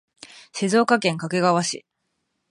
[0.51, 1.85] 静岡県掛川市